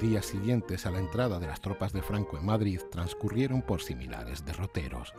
[0.00, 4.44] Días siguientes a la entrada de las tropas de Franco en Madrid transcurrieron por similares
[4.44, 5.12] derroteros.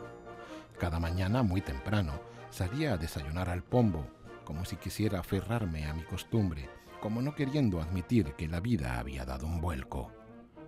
[0.78, 2.18] Cada mañana, muy temprano,
[2.48, 4.06] salía a desayunar al pombo,
[4.42, 6.70] como si quisiera aferrarme a mi costumbre,
[7.02, 10.12] como no queriendo admitir que la vida había dado un vuelco,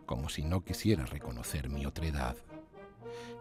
[0.04, 2.36] como si no quisiera reconocer mi otredad.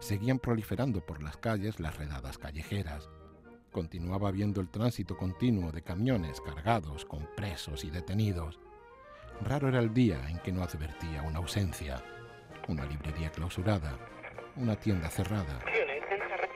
[0.00, 3.10] Seguían proliferando por las calles las redadas callejeras.
[3.72, 8.58] Continuaba viendo el tránsito continuo de camiones cargados con presos y detenidos.
[9.44, 12.02] Raro era el día en que no advertía una ausencia,
[12.68, 13.98] una librería clausurada,
[14.56, 15.58] una tienda cerrada.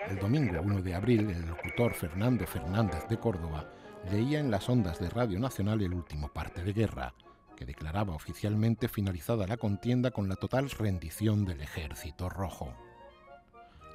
[0.08, 3.68] El domingo 1 de abril, el locutor Fernando Fernández de Córdoba
[4.10, 7.12] leía en las ondas de Radio Nacional el último parte de guerra,
[7.56, 12.72] que declaraba oficialmente finalizada la contienda con la total rendición del ejército rojo.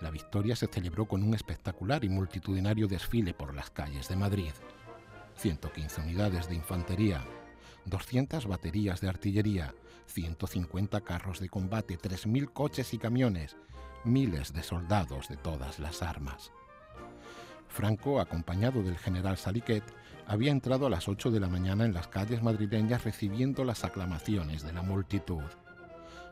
[0.01, 4.51] La victoria se celebró con un espectacular y multitudinario desfile por las calles de Madrid.
[5.35, 7.23] 115 unidades de infantería,
[7.85, 9.73] 200 baterías de artillería,
[10.07, 13.57] 150 carros de combate, 3.000 coches y camiones,
[14.03, 16.51] miles de soldados de todas las armas.
[17.67, 19.83] Franco, acompañado del general Saliquet,
[20.27, 24.63] había entrado a las 8 de la mañana en las calles madrileñas recibiendo las aclamaciones
[24.63, 25.43] de la multitud.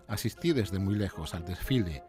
[0.08, 2.04] Asistí desde muy lejos al desfile,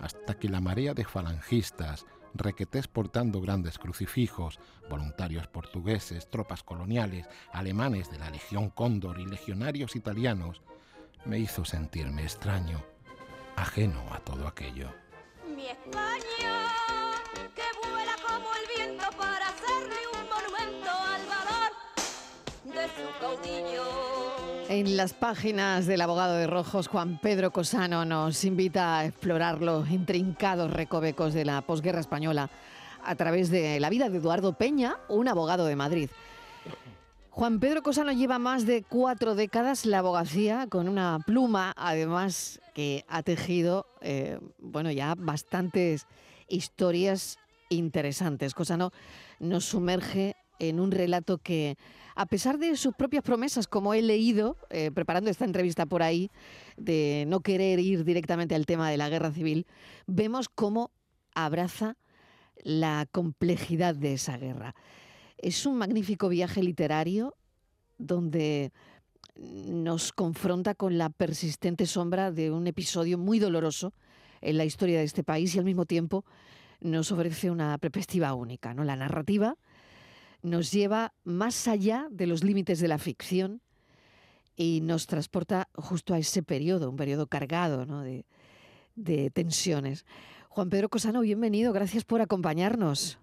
[0.00, 8.10] hasta que la marea de falangistas, requetés portando grandes crucifijos, voluntarios portugueses, tropas coloniales, alemanes
[8.10, 10.62] de la Legión Cóndor y legionarios italianos,
[11.24, 12.82] me hizo sentirme extraño,
[13.56, 14.90] ajeno a todo aquello.
[15.54, 16.68] Mi España,
[17.54, 21.72] que vuela como el viento para hacerle un monumento al valor
[22.64, 24.11] de su caudillo.
[24.72, 29.90] En las páginas del abogado de Rojos, Juan Pedro Cosano nos invita a explorar los
[29.90, 32.48] intrincados recovecos de la posguerra española
[33.04, 36.08] a través de la vida de Eduardo Peña, un abogado de Madrid.
[37.28, 43.04] Juan Pedro Cosano lleva más de cuatro décadas la abogacía con una pluma, además que
[43.08, 46.06] ha tejido, eh, bueno, ya bastantes
[46.48, 47.36] historias
[47.68, 48.54] interesantes.
[48.54, 48.90] Cosano
[49.38, 51.76] nos sumerge en un relato que,
[52.14, 56.30] a pesar de sus propias promesas, como he leído eh, preparando esta entrevista por ahí,
[56.76, 59.66] de no querer ir directamente al tema de la guerra civil,
[60.06, 60.90] vemos cómo
[61.34, 61.96] abraza
[62.62, 64.74] la complejidad de esa guerra.
[65.38, 67.34] Es un magnífico viaje literario
[67.98, 68.72] donde
[69.36, 73.92] nos confronta con la persistente sombra de un episodio muy doloroso
[74.40, 76.24] en la historia de este país y al mismo tiempo
[76.80, 78.84] nos ofrece una perspectiva única, ¿no?
[78.84, 79.56] La narrativa
[80.42, 83.62] nos lleva más allá de los límites de la ficción
[84.56, 88.26] y nos transporta justo a ese periodo, un periodo cargado de,
[88.94, 90.04] de tensiones.
[90.48, 93.18] Juan Pedro Cosano, bienvenido, gracias por acompañarnos.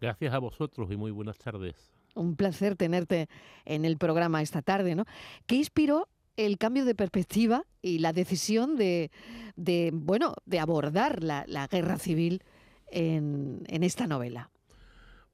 [0.00, 1.92] Gracias a vosotros y muy buenas tardes.
[2.14, 3.28] Un placer tenerte
[3.64, 5.04] en el programa esta tarde, ¿no?
[5.46, 9.10] ¿Qué inspiró el cambio de perspectiva y la decisión de,
[9.56, 12.42] de bueno, de abordar la, la guerra civil
[12.86, 14.50] en, en esta novela?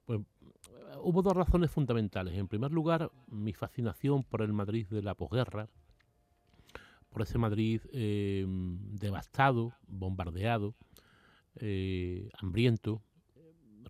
[0.05, 0.19] Pues
[1.01, 2.35] hubo dos razones fundamentales.
[2.35, 5.67] En primer lugar, mi fascinación por el Madrid de la posguerra,
[7.09, 10.75] por ese Madrid eh, devastado, bombardeado,
[11.55, 13.01] eh, hambriento,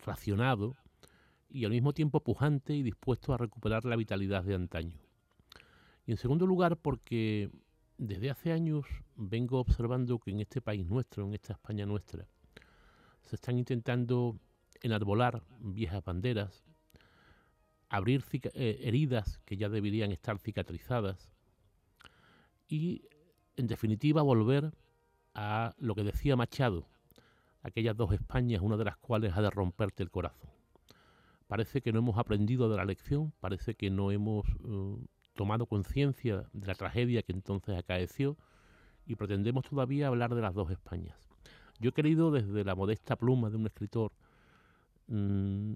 [0.06, 0.76] racionado
[1.50, 4.98] y al mismo tiempo pujante y dispuesto a recuperar la vitalidad de antaño.
[6.06, 7.50] Y en segundo lugar, porque
[7.98, 12.28] desde hace años vengo observando que en este país nuestro, en esta España nuestra,
[13.26, 14.40] se están intentando
[14.82, 16.64] enarbolar viejas banderas,
[17.90, 21.32] abrir eh, heridas que ya deberían estar cicatrizadas
[22.68, 23.08] y,
[23.58, 24.72] en definitiva, volver
[25.34, 26.88] a lo que decía Machado,
[27.64, 30.50] aquellas dos Españas, una de las cuales ha de romperte el corazón.
[31.48, 36.48] Parece que no hemos aprendido de la lección, parece que no hemos uh, tomado conciencia
[36.54, 38.38] de la tragedia que entonces acaeció
[39.06, 41.18] y pretendemos todavía hablar de las dos Españas.
[41.80, 44.12] Yo he querido, desde la modesta pluma de un escritor,
[45.08, 45.74] mmm,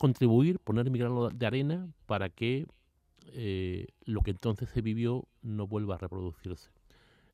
[0.00, 2.66] contribuir, poner mi grano de arena para que
[3.34, 6.70] eh, lo que entonces se vivió no vuelva a reproducirse.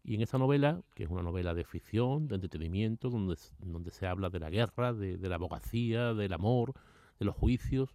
[0.02, 4.08] Y en esa novela, que es una novela de ficción, de entretenimiento, donde, donde se
[4.08, 6.72] habla de la guerra, de, de la abogacía, del amor,
[7.20, 7.94] de los juicios,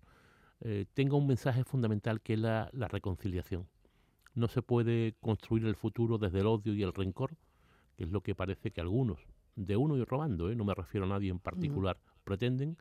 [0.61, 3.67] eh, tenga un mensaje fundamental que es la, la, reconciliación.
[4.35, 7.35] No se puede construir el futuro desde el odio y el rencor,
[7.97, 9.19] que es lo que parece que algunos,
[9.57, 10.55] de uno y robando, ¿eh?
[10.55, 12.77] no me refiero a nadie en particular, pretenden,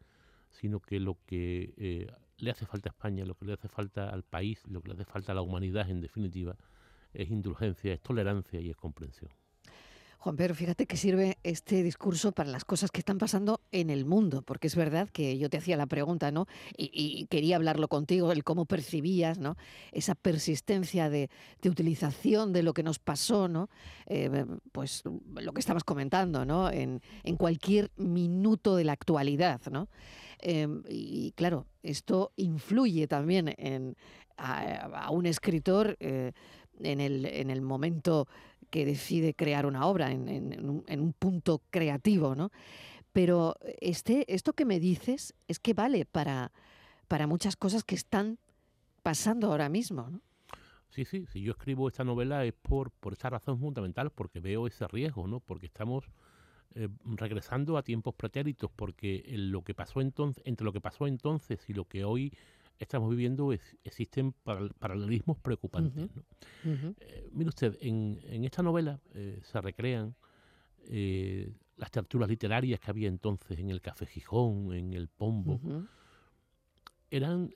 [0.50, 2.06] sino que lo que eh,
[2.38, 4.94] le hace falta a España, lo que le hace falta al país, lo que le
[4.94, 6.56] hace falta a la humanidad en definitiva,
[7.12, 9.31] es indulgencia, es tolerancia y es comprensión.
[10.20, 14.05] Juan Pedro, fíjate que sirve este discurso para las cosas que están pasando en el
[14.05, 16.47] mundo, porque es verdad que yo te hacía la pregunta, ¿no?
[16.76, 19.56] Y, quería hablarlo contigo, el cómo percibías, ¿no?
[19.93, 21.31] Esa persistencia de,
[21.64, 23.70] utilización de lo que nos pasó, ¿no?
[24.05, 25.05] Eh, pues
[25.37, 26.70] lo que estabas comentando, ¿no?
[26.70, 27.00] En,
[27.38, 29.88] cualquier minuto de la actualidad, ¿no?
[30.42, 33.96] Em, y claro, esto influye también en,
[34.37, 36.32] a, un escritor eh,
[36.81, 38.26] en, el, en el momento
[38.70, 40.25] que decide crear una obra en,
[40.69, 42.50] un, punto creativo, ¿no?
[43.12, 46.52] Pero este, esto que me dices es que vale para,
[47.08, 48.38] para muchas cosas que están
[49.02, 50.20] pasando ahora mismo, ¿no?
[50.90, 54.66] Sí, sí, si yo escribo esta novela es por, por esa razón fundamental, porque veo
[54.66, 55.40] ese riesgo, ¿no?
[55.40, 56.04] Porque estamos
[56.75, 61.69] eh, regresando a tiempos pretéritos, porque lo que pasó entonces, entre lo que pasó entonces
[61.69, 62.32] y lo que hoy
[62.81, 63.52] estamos viviendo
[63.84, 64.32] existen
[64.78, 66.08] paralelismos preocupantes.
[66.64, 70.14] Eh, mire usted, en, esta novela eh, se recrean
[70.88, 75.61] eh, las tertulias literarias que había entonces en el Café Gijón, en el Pombo.
[77.11, 77.50] Eran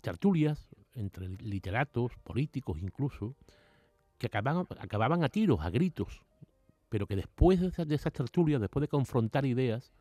[0.00, 3.34] tertulias entre literatos, políticos incluso,
[4.18, 6.22] que acababan, acababan a tiros, a gritos,
[6.88, 9.92] pero que después de esas, tertulias, después de confrontar ideas,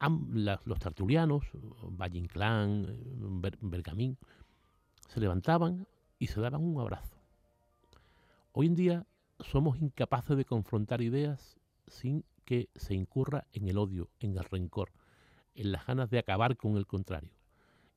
[0.00, 1.44] los tertulianos,
[1.82, 2.86] Valle Inclán,
[3.60, 4.18] Bergamín,
[5.08, 5.86] se levantaban
[6.18, 7.16] y se daban un abrazo.
[8.52, 9.06] Hoy en día
[9.40, 14.92] somos incapaces de confrontar ideas sin que se incurra en el odio, en el rencor,
[15.54, 17.30] en las ganas de acabar con el contrario.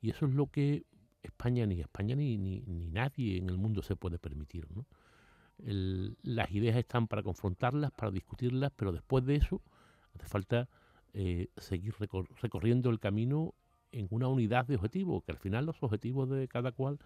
[0.02, 0.86] Y eso es lo que
[1.24, 4.68] España, ni España ni, ni, nadie en el mundo se puede permitir.
[5.58, 9.62] Las ideas están para confrontarlas, para discutirlas, pero después de eso
[10.16, 10.68] hace falta
[11.14, 11.96] eh, seguir
[12.42, 13.54] recorriendo el camino
[13.92, 17.00] en una unidad de objetivos, que al final los objetivos de cada cual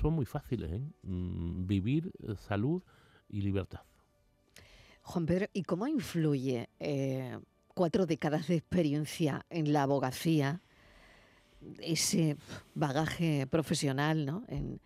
[0.00, 0.82] son muy fáciles, ¿eh?
[1.02, 2.82] mm, vivir, eh, salud
[3.28, 3.80] y libertad.
[5.02, 6.68] Juan Pedro, ¿y cómo influye
[7.74, 10.60] cuatro décadas de experiencia en la abogacía,
[11.80, 12.36] ese
[12.74, 14.44] bagaje profesional, ¿no?
[14.48, 14.80] en,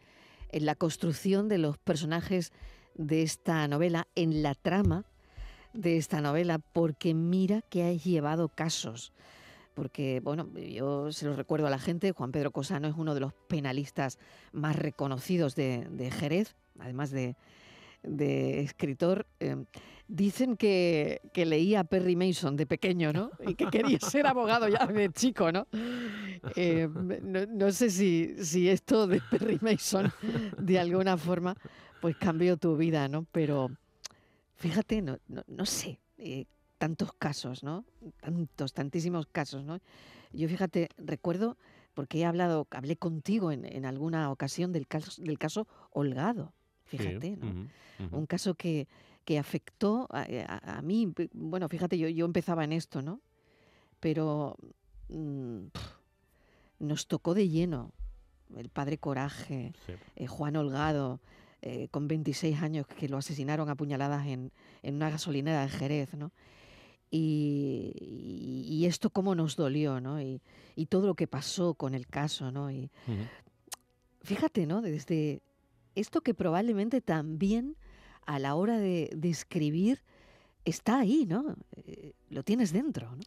[0.51, 2.53] en la construcción de los personajes
[2.97, 5.05] de esta novela, en la trama
[5.73, 9.13] de esta novela, porque mira que ha llevado casos.
[9.75, 13.21] Porque, bueno, yo se lo recuerdo a la gente, Juan Pedro Cosano es uno de
[13.21, 14.19] los penalistas
[14.53, 17.37] más reconocidos de, Jerez, además de,
[18.03, 19.27] escritor.
[19.39, 19.67] Em,
[20.09, 23.31] dicen que, leía a Perry Mason de pequeño, ¿no?
[23.47, 25.67] Y que quería ser abogado ya de chico, ¿no?
[26.55, 30.11] Em, no, sé si, si esto de Perry Mason
[30.59, 31.55] de alguna forma
[32.07, 33.27] pues cambió tu vida, ¿no?
[33.33, 33.69] Pero
[34.55, 36.47] Fíjate, no, no, sé, eh,
[36.79, 37.85] tantos casos, ¿no?
[38.21, 39.81] Tantos, tantísimos casos, ¿no?
[40.33, 41.57] Yo fíjate, recuerdo,
[41.95, 46.53] porque he hablado, hablé contigo en, alguna ocasión del caso, del caso Holgado,
[46.85, 47.67] fíjate, ¿no?
[48.13, 48.87] Un caso que,
[49.25, 53.21] que afectó eh, a, mí, bueno, fíjate, yo, yo empezaba en esto, ¿no?
[53.99, 54.57] Pero
[55.09, 55.67] mm,
[56.79, 57.91] nos tocó de lleno
[58.57, 59.73] el padre Coraje,
[60.15, 61.21] eh, Juan Holgado,
[61.69, 64.53] eh, con 26 años que lo asesinaron a puñaladas en,
[64.85, 66.31] una gasolinera de Jerez, ¿no?
[67.11, 70.23] Y, esto cómo nos dolió, ¿no?
[70.23, 70.41] Y,
[70.89, 72.71] todo lo que pasó con el caso, ¿no?
[72.71, 72.89] Y
[74.23, 74.81] fíjate, ¿no?
[74.81, 75.43] Desde
[75.97, 77.75] esto que probablemente también
[78.27, 80.05] a la hora de, escribir
[80.65, 81.57] está ahí, ¿no?
[81.79, 83.25] Eh, lo tienes dentro, ¿no?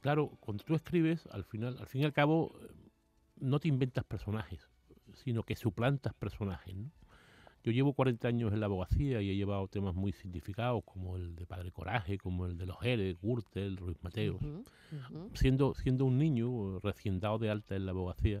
[0.00, 2.58] Claro, cuando tú escribes, al final, al fin y al cabo,
[3.38, 4.70] no te inventas personajes,
[5.12, 6.90] sino que suplantas personajes, ¿no?
[7.66, 11.34] Yo llevo 40 años en la abogacía y he llevado temas muy significados como el
[11.34, 14.40] de Padre Coraje, como el de los Jerez, Gürtel, Ruiz Mateos.
[15.34, 18.40] Siendo, siendo un niño recién dado de alta en la abogacía,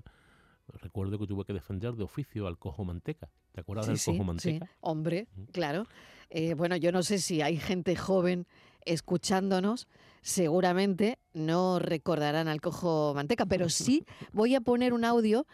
[0.68, 3.28] recuerdo que tuve que defender de oficio al cojo manteca.
[3.50, 4.64] ¿Te acuerdas del cojo manteca?
[4.64, 5.88] Sí, hombre, claro.
[6.30, 8.46] Eh, bueno, yo no sé si hay gente joven
[8.84, 9.88] escuchándonos,
[10.22, 15.48] seguramente no recordarán al cojo manteca, pero sí voy a poner un audio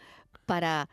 [0.45, 0.89] para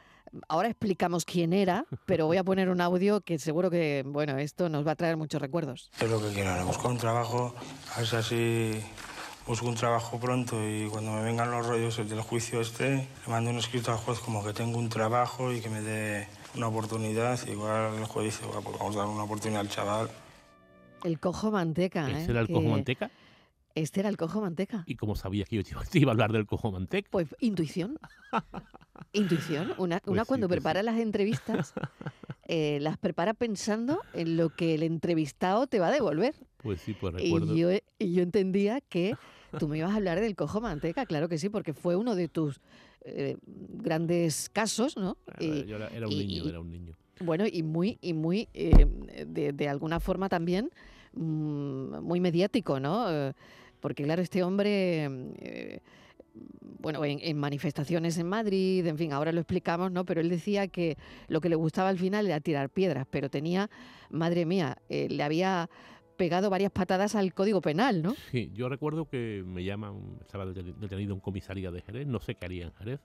[0.48, 4.68] Ahora explicamos quién era, pero voy a poner un audio que seguro que, bueno, esto
[4.68, 5.90] nos va a traer muchos recuerdos.
[6.00, 7.54] Es lo que quiero, ahora busco un trabajo,
[7.94, 8.80] a ver si así
[9.46, 13.50] busco un trabajo pronto y cuando me vengan los rollos del juicio este, le mando
[13.50, 17.44] un escrito al juez como que tengo un trabajo y que me dé una oportunidad.
[17.48, 20.10] Igual el juez dice, pues vamos a dar una oportunidad al chaval.
[21.02, 22.22] El cojo manteca, ¿eh?
[22.22, 23.10] ¿Ese era el cojo manteca?
[23.74, 24.84] Este era el cojo manteca.
[24.86, 27.08] ¿Y cómo sabías que yo te iba a hablar del cojo manteca?
[27.10, 27.98] Pues intuición.
[29.12, 29.72] intuición.
[29.78, 31.74] Una, pues cuando pues prepara las entrevistas,
[32.48, 36.34] eh, las prepara pensando en lo que el entrevistado te va a devolver.
[36.58, 37.54] Pues sí, pues recuerdo.
[37.54, 39.16] Y yo, y yo entendía que
[39.58, 42.28] tú me ibas a hablar del cojo manteca, claro que sí, porque fue uno de
[42.28, 42.60] tus
[43.04, 45.16] eh, grandes casos, ¿no?
[45.40, 46.96] yo era, un niño, era un niño.
[47.20, 48.86] Bueno, y muy, y muy, eh,
[49.26, 50.70] de, de alguna forma también
[51.14, 53.06] muy mediático, ¿no?
[53.10, 53.32] Eh,
[53.80, 55.04] porque claro, este hombre,
[55.38, 55.80] eh,
[56.80, 60.04] bueno, en, en manifestaciones en Madrid, en fin, ahora lo explicamos, ¿no?
[60.04, 60.96] Pero él decía que
[61.28, 63.70] lo que le gustaba al final era tirar piedras, pero tenía,
[64.10, 65.68] madre mía, eh, le había
[66.16, 68.14] pegado varias patadas al Código Penal, ¿no?
[68.30, 72.34] Sí, yo recuerdo que me llaman, estaba deteni- detenido en comisaría de Jerez, no sé
[72.34, 73.00] qué haría en Jerez,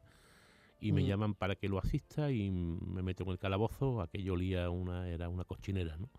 [0.81, 1.05] y me Mm.
[1.05, 5.29] llaman para que lo asista y me meto en el calabozo, aquello olía una, era
[5.29, 6.09] una cochinera, ¿no?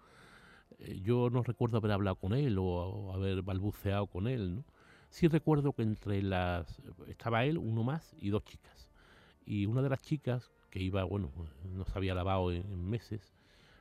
[0.78, 4.64] Eh, Yo no recuerdo haber hablado con él o, o haber balbuceado con él, ¿no?
[5.10, 6.82] Sí recuerdo que entre las...
[7.06, 8.88] estaba él, uno más y dos chicas.
[9.44, 11.30] Y una de las chicas, que iba, bueno,
[11.72, 13.32] no se había lavado en, en meses,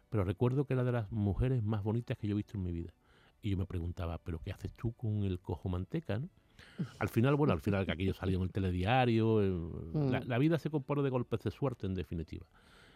[0.10, 2.72] pero recuerdo que era de las mujeres más bonitas que yo he visto en mi
[2.72, 2.94] vida.
[3.42, 6.30] Y yo me preguntaba, ¿pero qué haces tú con el cojo manteca, no?
[7.00, 9.50] Al final, bueno, al final que aquello salió en el telediario, eh,
[10.12, 10.28] la, Mm.
[10.28, 12.46] la vida se compone de golpes de suerte, en definitiva.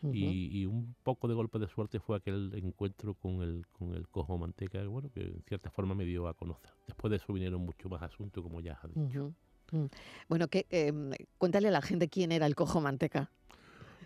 [0.02, 0.16] Ujú.
[0.16, 4.08] y, y un poco de golpe de suerte fue aquel encuentro con el, con el
[4.08, 6.72] cojo manteca, bueno, que en cierta forma me dio a conocer.
[6.88, 9.26] Después de eso vinieron muchos más asuntos, como ya has dicho.
[9.26, 9.34] Ujú.
[9.72, 9.86] Mm.
[10.28, 13.30] Bueno, que, em, cuéntale a la gente quién era el cojo manteca.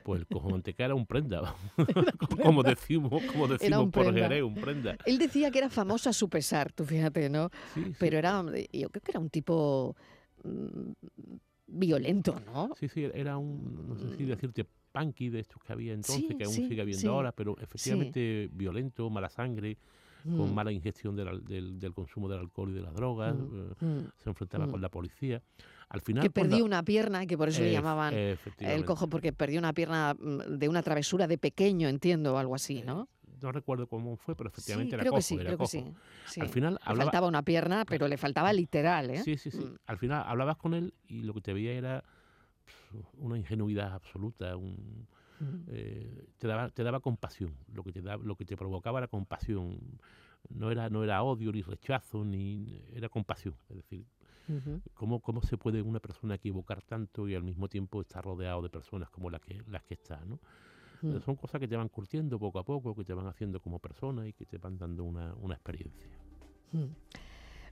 [0.03, 1.55] Pues el cojo manteca era un prenda,
[2.43, 4.21] como decimos, como decimos por prenda.
[4.21, 4.97] Jerez, un prenda.
[5.05, 7.49] Él decía que era famoso a su pesar, tú fíjate, ¿no?
[7.73, 7.95] Sí, sí.
[7.99, 9.95] Pero era, yo creo que era un tipo
[10.43, 10.91] mm,
[11.67, 12.71] violento, ¿no?
[12.77, 16.35] Sí, sí, era un, no sé si decirte, punky de estos que había entonces, Sí,
[16.37, 17.07] que aún sí, sigue habiendo sí.
[17.07, 19.77] ahora, pero efectivamente violento, mala sangre,
[20.37, 23.35] con Mm, mala ingestión del, al- del, del consumo del alcohol y de las drogas,
[23.35, 24.09] Mm, eh, mm.
[24.23, 25.41] se enfrentaba con la policía.
[25.89, 26.21] Al final...
[26.21, 28.13] Que la- perdió una pierna, que por eso le llamaban
[28.59, 32.81] el cojo, porque perdió una pierna de una travesura de pequeño, entiendo, o algo así,
[32.83, 33.09] ¿no?
[33.41, 35.17] No recuerdo cómo fue, pero efectivamente era creo cojo.
[35.19, 35.83] que sí, creo que sí.
[36.27, 36.39] sí.
[36.39, 39.17] Al final Le hablaba, faltaba una pierna, pero le faltaba literal, ¿eh?
[39.23, 39.65] Sí, sí, sí.
[39.85, 42.03] Al final hablabas con él y lo que te veía era
[43.17, 45.07] una ingenuidad absoluta, un,
[45.67, 49.07] eh, te daba te daba compasión, lo que te daba, lo que te provocaba era
[49.07, 49.77] compasión.
[50.49, 54.05] No era no era odio ni rechazo ni era compasión, es decir,
[54.93, 58.69] cómo cómo se puede una persona equivocar tanto y al mismo tiempo estar rodeado de
[58.69, 60.39] personas como las que las que está, ¿no?
[61.25, 64.25] Son cosas que te van curtiendo poco a poco, que te van haciendo como persona
[64.25, 66.09] y que te van dando una, una experiencia.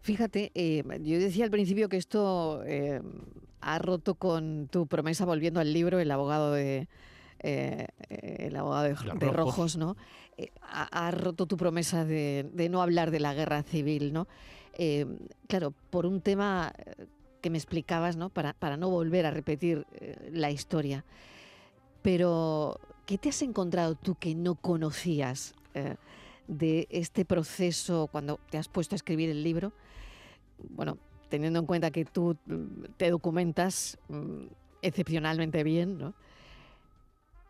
[0.01, 3.01] Fíjate, eh, yo decía al principio que esto eh,
[3.62, 6.88] ha roto con tu promesa, volviendo al libro, el abogado de
[7.43, 9.36] eh, el abogado de, Rojos.
[9.36, 9.96] Rojos, ¿no?
[10.63, 14.27] Ha, ha roto tu promesa de, de no hablar de la guerra civil, ¿no?
[15.48, 16.74] Claro, por un tema
[17.41, 18.29] que me explicabas, ¿no?
[18.29, 19.86] Para, para no volver a repetir
[20.31, 21.05] la historia.
[22.01, 25.53] Pero, ¿qué te has encontrado tú que no conocías
[26.48, 29.74] de este proceso cuando te has puesto a escribir el libro?
[30.70, 30.98] Bueno,
[31.30, 34.46] teniendo en cuenta que tú mm, te documentas mm,
[34.82, 36.13] excepcionalmente bien, ¿no?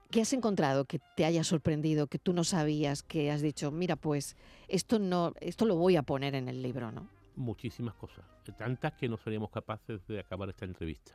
[0.09, 3.95] ¿Qué has encontrado que te haya sorprendido, que tú no sabías, que has dicho, mira,
[3.95, 4.35] pues
[4.67, 7.07] esto no, esto lo voy a poner en el libro, ¿no?
[7.35, 8.25] muchísimas cosas,
[8.57, 11.13] tantas que no seríamos capaces de acabar esta entrevista.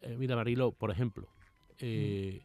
[0.00, 1.28] Eh, mira, Marilo, por ejemplo,
[1.78, 2.42] eh,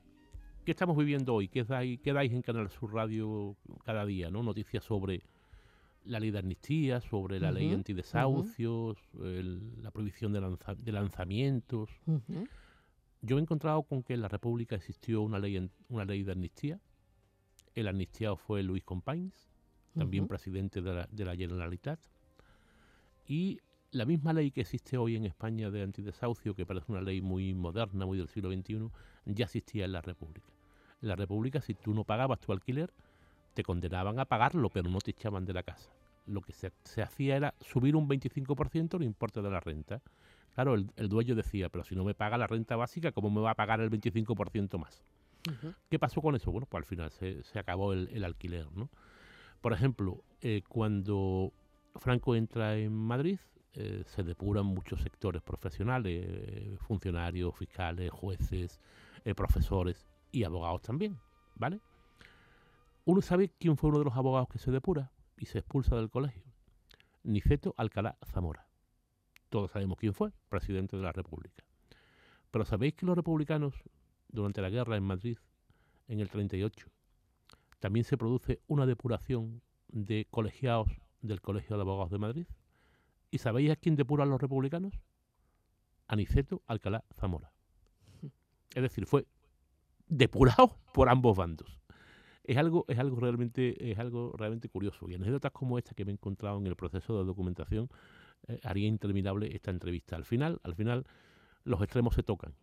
[0.65, 1.48] ¿qué estamos viviendo hoy?
[1.48, 4.29] ¿Qué dais, qué dais en Canal Sur Radio cada día?
[4.29, 4.43] ¿no?
[4.43, 5.24] Noticias sobre
[6.05, 10.91] la ley de amnistía, sobre la ley Ujú, antidesahucios, el- la prohibición de, lanza- de
[10.91, 11.89] lanzamientos.
[12.05, 12.45] Ujú,
[13.22, 16.24] Yo me he encontrado con que en la República existió una ley, en- una ley
[16.24, 16.79] de amnistía.
[17.74, 19.50] El amnistiado fue Luis Companys,
[19.95, 22.00] también presidente de la, de la Generalitat.
[23.27, 23.60] Y
[23.91, 27.53] la misma ley que existe hoy en España de antidesahucio, que parece una ley muy
[27.53, 28.89] moderna, muy del siglo XXI,
[29.25, 30.48] ya existía en la República.
[31.01, 32.91] En la República, si tú no pagabas tu alquiler,
[33.53, 35.89] te condenaban a pagarlo, pero no te echaban de la casa.
[36.25, 40.01] Lo que se, se hacía era subir un 25% el importe de la renta.
[40.55, 43.41] Claro, el, el dueño decía, pero si no me paga la renta básica, ¿cómo me
[43.41, 45.03] va a pagar el 25% más?
[45.50, 45.74] Ujú.
[45.89, 46.51] ¿Qué pasó con eso?
[46.51, 48.89] Bueno, pues al final se, se acabó el, el alquiler, ¿no?
[49.63, 51.53] Por ejemplo, eh, cuando
[51.95, 53.39] Franco entra en Madrid,
[53.75, 58.79] eh, se depuran muchos sectores profesionales, eh, funcionarios, fiscales, jueces,
[59.38, 61.17] profesores y abogados también,
[61.55, 61.79] ¿vale?
[63.05, 66.10] Uno sabe quién fue uno de los abogados que se depura y se expulsa del
[66.10, 66.43] colegio.
[67.24, 68.65] Niceto Alcalá Zamora.
[69.50, 71.65] Todos sabemos quién fue, presidente de la República.
[72.50, 73.74] Pero ¿sabéis que los republicanos,
[74.29, 75.38] durante la guerra en Madrid,
[76.07, 76.88] en el 38,
[77.79, 80.89] también se produce una depuración de colegiados
[81.22, 82.48] del Colegio de Abogados de Madrid?
[83.31, 84.93] ¿Y sabéis a quién depuran los republicanos?
[86.07, 87.51] Aniceto Alcalá Zamora.
[88.74, 89.27] Es decir, fue
[90.07, 91.82] depurado por ambos bandos.
[92.43, 95.09] Es algo, es algo realmente, es algo realmente curioso.
[95.09, 97.89] Y anécdotas como esta que me he encontrado en el proceso de documentación
[98.47, 100.15] eh, haría interminable esta entrevista.
[100.17, 101.05] Al final, al final,
[101.63, 102.53] los extremos se tocan.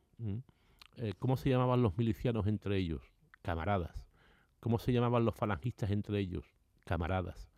[0.96, 3.02] Eh, ¿Cómo se llamaban los milicianos entre ellos?
[3.42, 4.06] Camaradas.
[4.60, 6.44] ¿Cómo se llamaban los falangistas entre ellos?
[6.84, 7.48] Camaradas.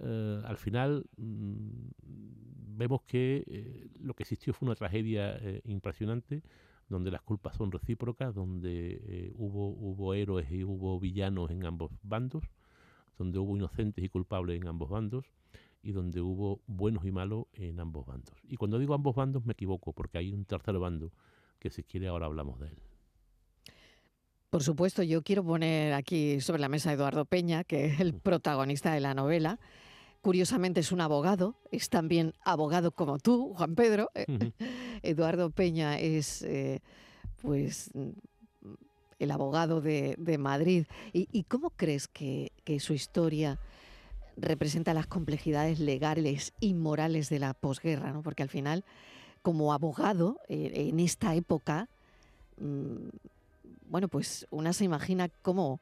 [0.00, 1.90] eh, al final mm,
[2.76, 6.42] vemos que eh, lo que existió fue una tragedia impresionante,
[6.88, 12.44] donde las culpas son recíprocas, donde hubo, hubo héroes y hubo villanos en ambos bandos,
[13.18, 15.24] donde hubo inocentes y culpables en ambos bandos,
[15.82, 18.34] y donde hubo buenos y malos en ambos bandos.
[18.48, 21.12] Y cuando digo ambos bandos me equivoco, porque hay un tercer bando
[21.58, 22.78] que si quiere ahora hablamos de él.
[24.50, 28.14] Por supuesto, yo quiero poner aquí sobre la mesa a Eduardo Peña, que es el
[28.14, 29.58] protagonista de la novela.
[30.26, 34.10] Curiosamente es un abogado, es también abogado como tú, Juan Pedro.
[35.04, 36.80] Eduardo Peña es, eh,
[37.42, 37.92] pues,
[39.20, 40.86] el abogado de, Madrid.
[41.12, 43.60] ¿Y, cómo crees que, su historia
[44.36, 48.12] representa las complejidades legales y morales de la posguerra?
[48.12, 48.22] ¿no?
[48.22, 48.84] Porque al final,
[49.42, 51.88] como abogado, eh, en esta época,
[52.58, 53.10] mm,
[53.88, 55.80] bueno, pues una se imagina cómo,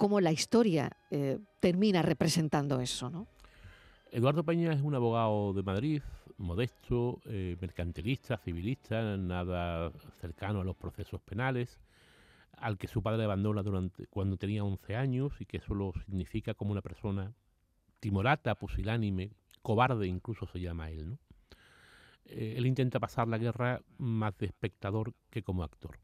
[0.00, 3.26] cómo la historia eh, termina representando eso, ¿no?
[4.10, 6.02] Eduardo Peña es un abogado de Madrid,
[6.38, 9.92] modesto, eh, mercantilista, civilista, nada
[10.22, 11.78] cercano a los procesos penales,
[12.56, 16.54] al que su padre abandona durante, cuando tenía 11 años y que eso lo significa
[16.54, 17.34] como una persona
[18.00, 21.10] timorata, pusilánime, cobarde incluso se llama él.
[21.10, 21.18] ¿no?
[22.24, 25.98] Eh, él intenta pasar la guerra más de espectador que como actor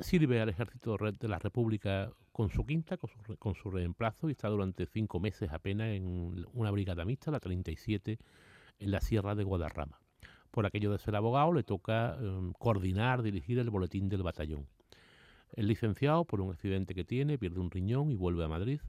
[0.00, 4.86] sirve al ejército de la República con su quinta, con su, reemplazo, y está durante
[4.86, 8.18] cinco meses apenas en una brigada mixta, la 37,
[8.78, 10.00] en la Sierra de Guadarrama.
[10.50, 14.66] Por aquello de ser abogado, le toca em, coordinar, dirigir el boletín del batallón.
[15.52, 18.80] El licenciado, por un accidente que tiene, pierde un riñón y vuelve a Madrid.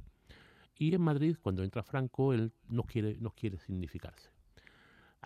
[0.78, 4.30] Y en Madrid, cuando entra Franco, él no quiere, no quiere significarse.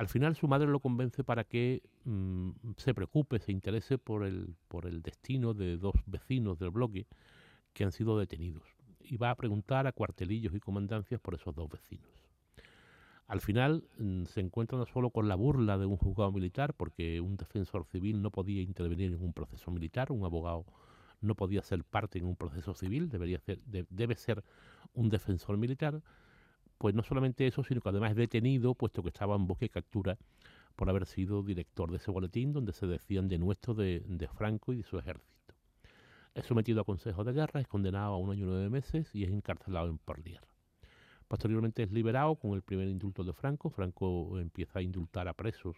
[0.02, 4.56] Al final su madre lo convence para que mm, se preocupe, se interese por el,
[4.68, 7.06] por el destino de dos vecinos del bloque
[7.72, 8.64] que han sido detenidos.
[9.04, 12.10] Y va a preguntar a cuartelillos y comandancias por esos dos vecinos.
[13.28, 17.38] Al final mm, se encuentra solo con la burla de un juzgado militar, porque un
[17.38, 20.66] defensor civil no podía intervenir en un proceso militar, un abogado
[21.20, 24.44] no podía ser parte en un proceso civil, debería ser, debe ser
[24.96, 26.02] un defensor militar,
[26.82, 29.70] pues no solamente eso, sino que además es detenido, puesto que estaba en bosque de
[29.70, 30.18] captura
[30.76, 34.78] por haber sido director de ese boletín donde se decían de nuestro de, Franco y
[34.78, 35.54] de su ejército.
[36.34, 39.24] Es sometido a consejo de guerra, es condenado a un año y nueve meses y
[39.24, 40.42] es encarcelado en Porlier.
[41.28, 43.70] Posteriormente es liberado con el primer indulto de Franco.
[43.70, 45.78] Franco empieza a indultar a presos,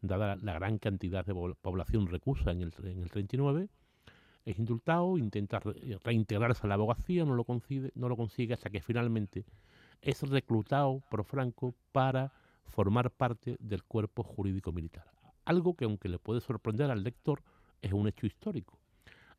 [0.00, 3.68] dada la gran cantidad de población recusa en el, en el 39.
[4.46, 5.60] Es indultado, intenta
[6.02, 9.44] reintegrarse a la abogacía, no lo, consigue, no lo consigue hasta que finalmente
[10.02, 12.32] es reclutado por Franco para
[12.64, 15.04] formar parte del cuerpo jurídico militar.
[15.44, 17.42] Algo que aunque le puede sorprender al lector,
[17.82, 18.78] es un hecho histórico.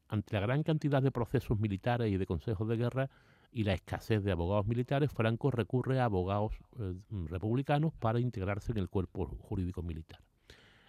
[0.07, 3.09] Ante la gran cantidad de procesos militares y de consejos de guerra
[3.51, 6.93] y la escasez de abogados militares, Franco recurre a abogados eh,
[7.27, 10.19] republicanos para integrarse en el cuerpo jurídico militar.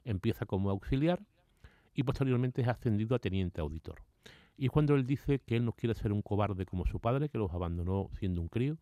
[0.05, 1.21] Empieza como auxiliar
[1.95, 4.03] y posteriormente es ascendido a teniente auditor.
[4.57, 7.39] Y cuando él dice que él no quiere ser un cobarde como su padre, que
[7.39, 8.79] los abandonó siendo un crío,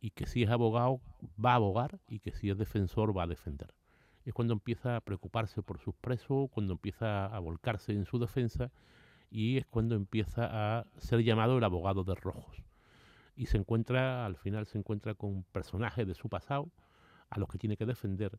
[0.00, 1.00] y que si es abogado
[1.44, 3.74] va a abogar y que si es defensor va a defender.
[4.24, 8.70] Es cuando empieza a preocuparse por sus presos, cuando empieza a volcarse en su defensa
[9.30, 12.62] y es cuando empieza a ser llamado el abogado de rojos.
[13.36, 16.70] Y se encuentra, al final se encuentra con personajes de su pasado
[17.30, 18.38] a los que tiene que defender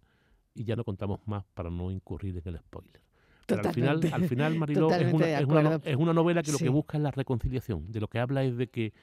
[0.53, 3.01] y ya no contamos más para no incurrir en el spoiler.
[3.45, 6.97] Pero al final, al final Mariló, es una, es, una, novela que lo que busca
[6.97, 7.91] es la reconciliación.
[7.91, 8.93] De lo que habla es de que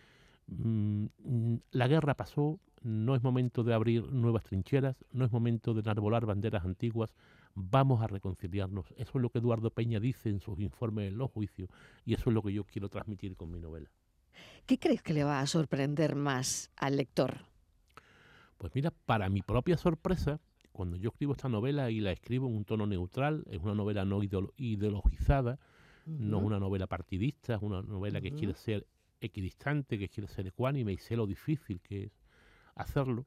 [0.49, 6.25] la guerra pasó, no es momento de abrir nuevas trincheras, no es momento de enarbolar
[6.25, 7.15] banderas antiguas,
[7.55, 8.93] vamos a reconciliarnos.
[8.97, 11.69] Eso es lo que Eduardo Peña dice en sus informes en los juicios
[12.05, 13.91] y eso es lo que yo quiero transmitir con mi novela.
[14.67, 17.47] ¿Qué crees que le va a sorprender más al lector?
[18.59, 20.41] Pues mira, para mi propia sorpresa,
[20.73, 24.05] cuando yo escribo esta novela y la escribo en un tono neutral, es una novela
[24.05, 25.59] no ideologizada,
[26.07, 28.87] no es una novela partidista, es una novela que quiere ser
[29.21, 32.13] equidistante, que quiere ser ecuánime y sé lo difícil que es
[32.75, 33.27] hacerlo,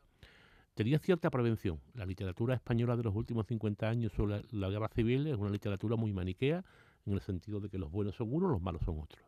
[0.73, 1.81] tenía cierta prevención.
[1.93, 5.95] La literatura española de los últimos 50 años sobre la, guerra civil es una literatura
[5.95, 6.63] muy maniquea,
[7.05, 9.23] en el sentido de que los buenos son unos, los malos son otros.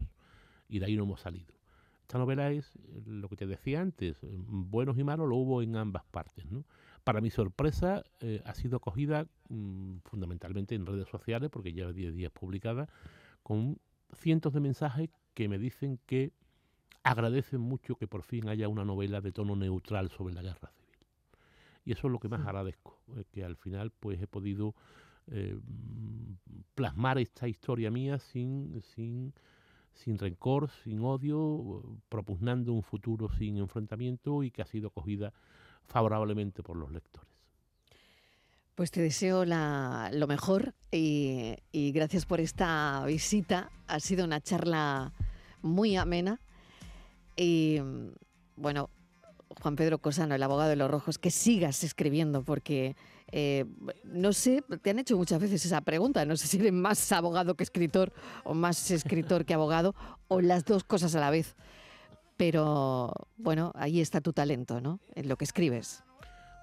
[0.69, 1.53] Y de ahí no hemos salido.
[2.01, 5.61] Esta novela es eh, lo que te decía antes, eh, buenos y malos lo hubo
[5.61, 6.45] en ambas partes.
[6.51, 6.65] ¿no?
[7.03, 12.13] Para mi sorpresa, eh, ha sido acogida mm, fundamentalmente en redes sociales, porque lleva 10
[12.13, 12.87] días publicada,
[13.43, 13.79] con
[14.13, 16.31] cientos de mensajes que me dicen que
[17.03, 20.91] agradecen mucho que por fin haya una novela de tono neutral sobre la guerra civil.
[21.85, 24.75] Y eso es lo que más agradezco, eh, que al final pues he podido
[25.27, 25.57] eh,
[26.75, 29.33] plasmar esta historia mía sin, sin,
[29.93, 35.33] sin rencor, sin odio, propugnando un futuro sin enfrentamiento y que ha sido acogida
[35.85, 37.29] favorablemente por los lectores.
[38.75, 43.69] Pues te deseo lo mejor y, y, gracias por esta visita.
[43.87, 45.13] Ha sido una charla
[45.61, 46.39] muy amena.
[47.43, 47.81] Y
[48.55, 48.91] bueno,
[49.61, 52.95] Juan Pedro Cosano, el abogado de los rojos, que sigas escribiendo porque
[53.31, 53.65] eh,
[54.03, 57.55] no sé, te han hecho muchas veces esa pregunta, no sé si eres más abogado
[57.55, 59.95] que escritor o más escritor que abogado
[60.27, 61.55] o las dos cosas a la vez.
[62.37, 64.99] Pero bueno, ahí está tu talento, ¿no?
[65.15, 66.03] En lo que escribes.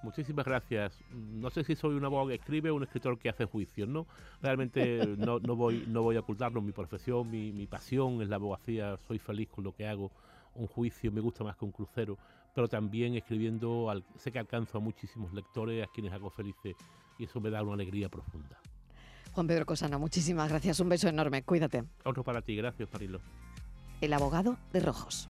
[0.04, 0.96] Muchísimas gracias.
[1.12, 4.06] No sé si soy un abogado que escribe o un escritor que hace juicios, ¿no?
[4.40, 6.62] Realmente no, no, voy, no voy a ocultarlo.
[6.62, 8.96] Mi profesión, mi, mi pasión es la abogacía.
[9.08, 10.12] Soy feliz con lo que hago.
[10.58, 12.18] Un juicio me gusta más que un crucero
[12.54, 16.76] pero también escribiendo, sé que alcanzo a muchísimos lectores, a quienes hago felices
[17.18, 18.58] y eso me da una alegría profunda.
[19.32, 21.84] Juan Pedro Cosano, muchísimas gracias, un beso enorme, cuídate.
[22.04, 23.20] Otro para ti, gracias Marilo.
[24.00, 25.26] El abogado de Rojos.